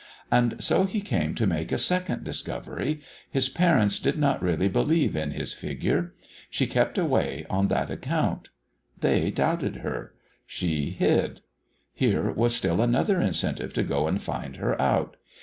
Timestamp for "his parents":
3.29-3.99